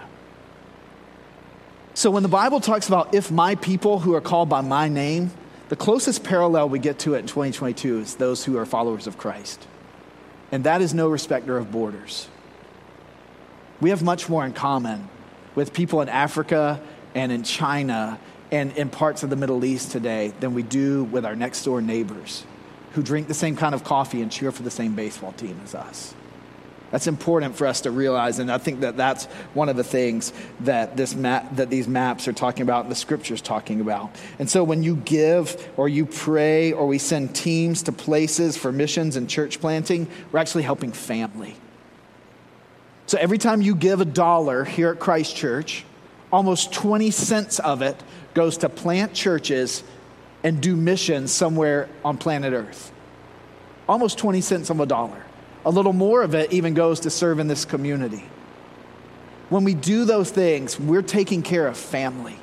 [1.95, 5.31] So when the Bible talks about if my people who are called by my name,
[5.69, 9.17] the closest parallel we get to it in 2022 is those who are followers of
[9.17, 9.67] Christ.
[10.51, 12.27] And that is no respecter of borders.
[13.79, 15.07] We have much more in common
[15.55, 16.81] with people in Africa
[17.13, 18.19] and in China
[18.51, 21.81] and in parts of the Middle East today than we do with our next door
[21.81, 22.45] neighbors
[22.93, 25.75] who drink the same kind of coffee and cheer for the same baseball team as
[25.75, 26.13] us.
[26.93, 29.25] That's important for us to realize, and I think that that's
[29.55, 32.95] one of the things that this map, that these maps are talking about, and the
[32.95, 34.15] scriptures talking about.
[34.37, 38.71] And so, when you give, or you pray, or we send teams to places for
[38.71, 41.55] missions and church planting, we're actually helping family.
[43.07, 45.85] So every time you give a dollar here at Christ Church,
[46.31, 48.01] almost 20 cents of it
[48.35, 49.83] goes to plant churches
[50.43, 52.91] and do missions somewhere on planet Earth.
[53.89, 55.25] Almost 20 cents of a dollar.
[55.65, 58.23] A little more of it even goes to serve in this community.
[59.49, 62.37] When we do those things, we're taking care of family,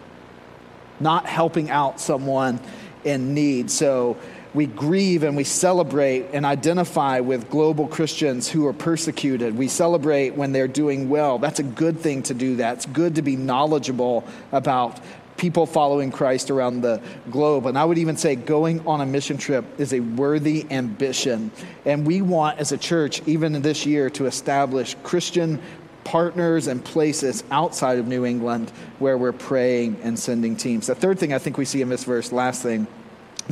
[1.00, 2.60] not helping out someone
[3.04, 3.70] in need.
[3.70, 4.16] So
[4.52, 9.56] we grieve and we celebrate and identify with global Christians who are persecuted.
[9.56, 11.38] We celebrate when they're doing well.
[11.38, 12.76] That's a good thing to do that.
[12.78, 14.98] It's good to be knowledgeable about
[15.40, 17.00] people following Christ around the
[17.30, 17.64] globe.
[17.64, 21.50] And I would even say going on a mission trip is a worthy ambition.
[21.86, 25.58] And we want, as a church, even this year, to establish Christian
[26.04, 30.88] partners and places outside of New England where we're praying and sending teams.
[30.88, 32.86] The third thing I think we see in this verse, last thing,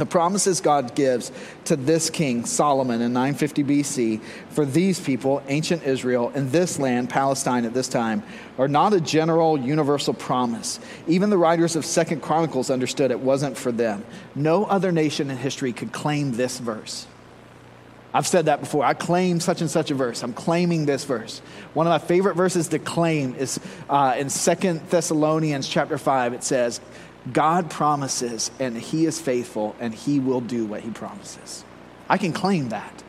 [0.01, 1.33] the promises God gives
[1.65, 7.11] to this king, Solomon, in 950 BC, for these people, ancient Israel, in this land,
[7.11, 8.23] Palestine at this time,
[8.59, 10.81] are not a general, universal promise.
[11.07, 14.05] Even the writers of Second Chronicles understood it wasn't for them.
[14.35, 17.07] No other nation in history could claim this verse.
[18.13, 18.85] I've said that before.
[18.85, 20.23] I claim such and such a verse.
[20.23, 21.41] I'm claiming this verse.
[21.75, 26.33] One of my favorite verses to claim is uh, in Second Thessalonians chapter 5.
[26.33, 26.81] It says,
[27.33, 31.65] God promises, and He is faithful, and He will do what He promises.
[32.09, 33.03] I can claim that.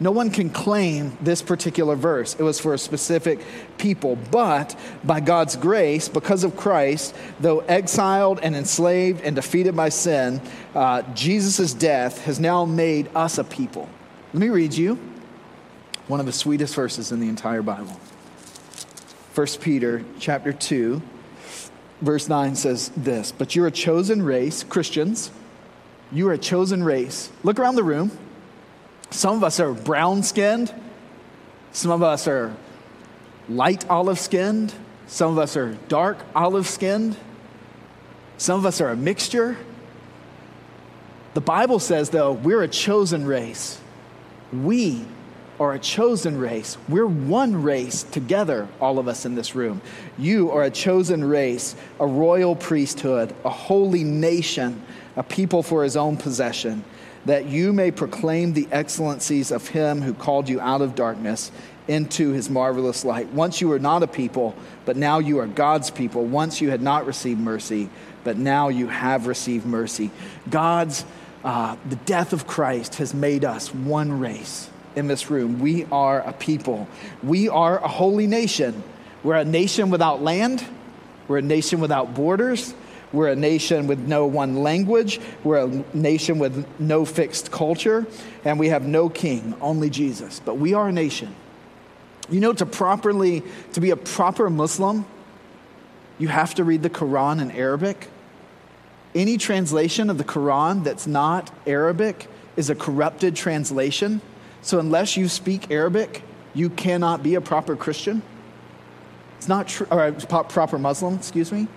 [0.00, 2.34] No one can claim this particular verse.
[2.34, 3.40] It was for a specific
[3.78, 4.16] people.
[4.30, 10.40] But by God's grace, because of Christ, though exiled and enslaved and defeated by sin,
[10.74, 13.88] uh, Jesus' death has now made us a people.
[14.32, 14.98] Let me read you
[16.08, 17.98] one of the sweetest verses in the entire Bible.
[19.34, 21.00] 1 Peter chapter 2
[22.00, 25.30] verse 9 says this But you're a chosen race, Christians.
[26.12, 27.30] You are a chosen race.
[27.42, 28.10] Look around the room.
[29.10, 30.74] Some of us are brown skinned,
[31.72, 32.54] some of us are
[33.48, 34.74] light olive skinned,
[35.06, 37.16] some of us are dark olive skinned,
[38.38, 39.56] some of us are a mixture.
[41.34, 43.80] The Bible says, though, we're a chosen race.
[44.52, 45.04] We
[45.60, 46.76] are a chosen race.
[46.88, 49.80] We're one race together, all of us in this room.
[50.18, 54.82] You are a chosen race, a royal priesthood, a holy nation,
[55.16, 56.84] a people for his own possession,
[57.24, 61.52] that you may proclaim the excellencies of him who called you out of darkness
[61.86, 63.28] into his marvelous light.
[63.28, 66.24] Once you were not a people, but now you are God's people.
[66.24, 67.90] Once you had not received mercy,
[68.24, 70.10] but now you have received mercy.
[70.50, 71.04] God's,
[71.44, 75.60] uh, the death of Christ has made us one race in this room.
[75.60, 76.88] We are a people.
[77.22, 78.82] We are a holy nation.
[79.22, 80.64] We're a nation without land.
[81.28, 82.74] We're a nation without borders.
[83.12, 85.20] We're a nation with no one language.
[85.44, 88.06] We're a nation with no fixed culture.
[88.44, 90.40] And we have no king, only Jesus.
[90.44, 91.34] But we are a nation.
[92.28, 93.42] You know, to properly,
[93.74, 95.06] to be a proper Muslim,
[96.18, 98.08] you have to read the Quran in Arabic.
[99.14, 102.26] Any translation of the Quran that's not Arabic
[102.56, 104.20] is a corrupted translation.
[104.64, 106.22] So, unless you speak Arabic,
[106.54, 108.22] you cannot be a proper Christian.
[109.36, 111.68] It's not true, or a proper Muslim, excuse me.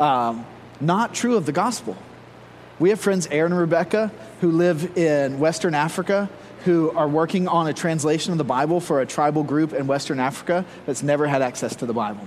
[0.00, 0.44] Um,
[0.80, 1.96] not true of the gospel.
[2.80, 4.10] We have friends, Aaron and Rebecca,
[4.40, 6.28] who live in Western Africa,
[6.64, 10.18] who are working on a translation of the Bible for a tribal group in Western
[10.18, 12.26] Africa that's never had access to the Bible.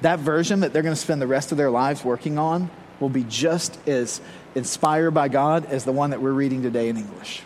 [0.00, 2.70] That version that they're going to spend the rest of their lives working on
[3.00, 4.22] will be just as
[4.54, 7.42] inspired by God as the one that we're reading today in English.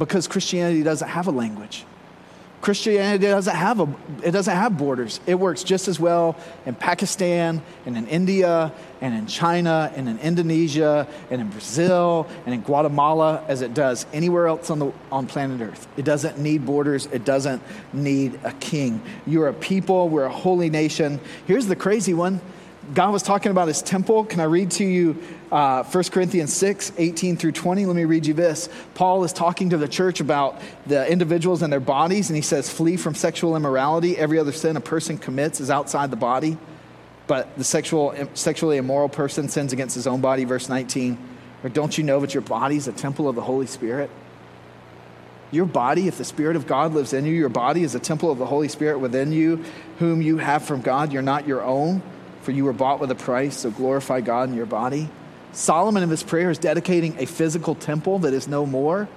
[0.00, 1.84] Because Christianity doesn't have a language.
[2.62, 3.88] Christianity doesn't have a
[4.22, 5.20] it doesn't have borders.
[5.26, 6.36] It works just as well
[6.66, 12.54] in Pakistan and in India and in China and in Indonesia and in Brazil and
[12.54, 15.86] in Guatemala as it does anywhere else on the on planet Earth.
[15.96, 17.06] It doesn't need borders.
[17.06, 19.02] It doesn't need a king.
[19.26, 21.20] You're a people, we're a holy nation.
[21.46, 22.40] Here's the crazy one.
[22.94, 24.24] God was talking about his temple.
[24.24, 25.22] Can I read to you
[25.52, 27.86] uh, 1 Corinthians 6, 18 through 20?
[27.86, 28.68] Let me read you this.
[28.94, 32.70] Paul is talking to the church about the individuals and their bodies, and he says,
[32.70, 34.16] Flee from sexual immorality.
[34.16, 36.56] Every other sin a person commits is outside the body,
[37.26, 40.44] but the sexual, sexually immoral person sins against his own body.
[40.44, 41.18] Verse 19.
[41.62, 44.10] Or don't you know that your body is a temple of the Holy Spirit?
[45.52, 48.30] Your body, if the Spirit of God lives in you, your body is a temple
[48.30, 49.64] of the Holy Spirit within you,
[49.98, 51.12] whom you have from God.
[51.12, 52.02] You're not your own
[52.42, 55.08] for you were bought with a price, so glorify God in your body.
[55.52, 59.08] Solomon in his prayer is dedicating a physical temple that is no more.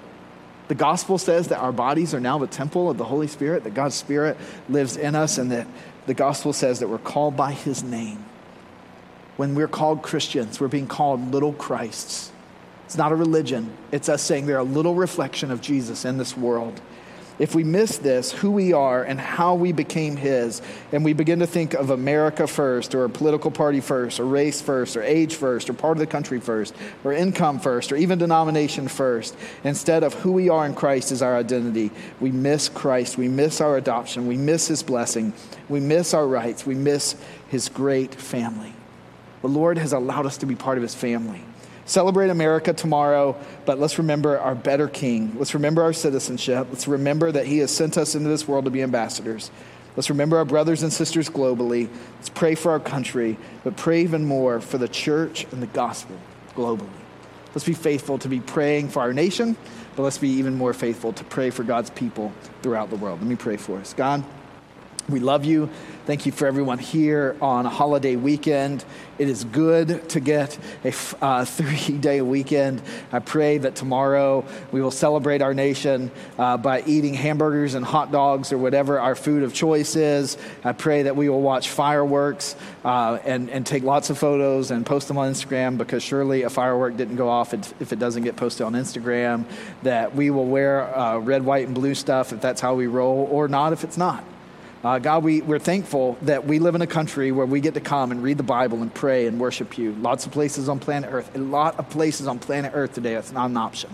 [0.68, 3.74] The gospel says that our bodies are now the temple of the Holy Spirit, that
[3.74, 4.38] God's Spirit
[4.70, 5.68] lives in us, and that
[6.06, 8.24] the gospel says that we're called by his name.
[9.38, 12.32] When we're called Christians, we're being called little Christs.
[12.86, 16.38] It's not a religion, it's us saying they're a little reflection of Jesus in this
[16.38, 16.80] world
[17.40, 20.62] if we miss this, who we are and how we became His,
[20.92, 24.62] and we begin to think of America first, or a political party first, or race
[24.62, 28.20] first, or age first, or part of the country first, or income first, or even
[28.20, 33.18] denomination first, instead of who we are in Christ as our identity, we miss Christ.
[33.18, 34.28] We miss our adoption.
[34.28, 35.34] We miss His blessing.
[35.70, 36.66] We miss our rights.
[36.66, 37.16] We miss
[37.50, 38.74] His great family.
[39.42, 41.42] The Lord has allowed us to be part of His family.
[41.86, 45.36] Celebrate America tomorrow, but let's remember our better King.
[45.38, 46.68] Let's remember our citizenship.
[46.72, 49.52] Let's remember that He has sent us into this world to be ambassadors.
[49.96, 51.90] Let's remember our brothers and sisters globally.
[52.16, 56.18] Let's pray for our country, but pray even more for the church and the gospel
[56.56, 56.90] globally.
[57.54, 59.56] Let's be faithful to be praying for our nation,
[59.96, 63.20] but let's be even more faithful to pray for God's people throughout the world.
[63.20, 63.94] Let me pray for us.
[63.94, 64.24] God,
[65.10, 65.70] we love you.
[66.06, 68.84] Thank you for everyone here on a holiday weekend.
[69.18, 72.82] It is good to get a uh, three day weekend.
[73.12, 78.12] I pray that tomorrow we will celebrate our nation uh, by eating hamburgers and hot
[78.12, 80.38] dogs or whatever our food of choice is.
[80.64, 84.86] I pray that we will watch fireworks uh, and, and take lots of photos and
[84.86, 88.36] post them on Instagram because surely a firework didn't go off if it doesn't get
[88.36, 89.46] posted on Instagram.
[89.84, 93.28] That we will wear uh, red, white, and blue stuff if that's how we roll,
[93.32, 94.24] or not if it's not.
[94.84, 97.80] Uh, God, we, we're thankful that we live in a country where we get to
[97.80, 99.94] come and read the Bible and pray and worship you.
[99.94, 101.34] Lots of places on planet Earth.
[101.36, 103.90] A lot of places on planet Earth today, it's not an option.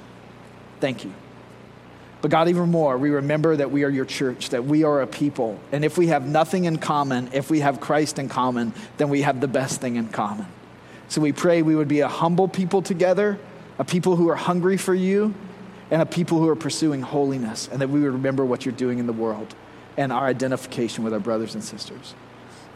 [0.80, 1.14] Thank you.
[2.22, 5.08] But God, even more, we remember that we are your church, that we are a
[5.08, 5.60] people.
[5.72, 9.22] And if we have nothing in common, if we have Christ in common, then we
[9.22, 10.48] have the best thing in common.
[11.08, 13.38] So we pray we would be a humble people together,
[13.78, 15.36] a people who are hungry for you,
[15.92, 18.98] and a people who are pursuing holiness, and that we would remember what you're doing
[18.98, 19.54] in the world
[20.00, 22.16] and our identification with our brothers and sisters.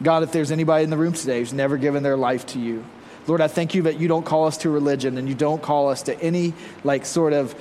[0.02, 2.84] God, if there's anybody in the room today who's never given their life to you,
[3.26, 5.88] Lord, I thank you that you don't call us to religion and you don't call
[5.88, 6.52] us to any
[6.84, 7.54] like sort of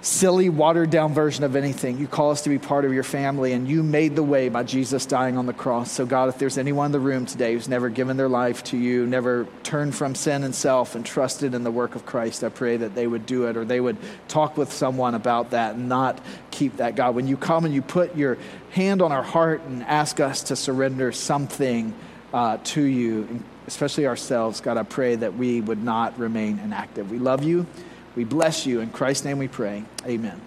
[0.00, 1.98] silly, watered down version of anything.
[1.98, 4.62] You call us to be part of your family, and you made the way by
[4.62, 5.90] Jesus dying on the cross.
[5.90, 8.76] So, God, if there's anyone in the room today who's never given their life to
[8.76, 12.48] you, never turned from sin and self and trusted in the work of Christ, I
[12.48, 13.96] pray that they would do it or they would
[14.28, 16.20] talk with someone about that and not
[16.50, 16.94] keep that.
[16.94, 18.38] God, when you come and you put your
[18.70, 21.92] hand on our heart and ask us to surrender something
[22.32, 27.10] uh, to you, especially ourselves, God, I pray that we would not remain inactive.
[27.10, 27.66] We love you.
[28.18, 28.80] We bless you.
[28.80, 29.84] In Christ's name we pray.
[30.04, 30.40] Amen.